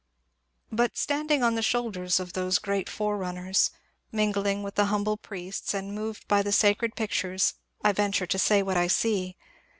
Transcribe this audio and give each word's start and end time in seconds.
But 0.71 0.97
standing 0.97 1.43
on 1.43 1.53
the 1.53 1.61
shoulder 1.61 2.05
of 2.17 2.33
those 2.33 2.57
great 2.57 2.89
forerunners,— 2.89 3.69
mingling 4.11 4.63
with 4.63 4.73
the 4.73 4.85
humble 4.85 5.15
priests 5.15 5.75
and 5.75 5.93
moved 5.93 6.27
by 6.27 6.41
the 6.41 6.51
sacred 6.51 6.95
pictures,— 6.95 7.53
I 7.85 7.91
venture 7.91 8.25
to 8.25 8.39
say 8.39 8.63
what 8.63 8.77
I 8.77 8.87
see. 8.87 9.37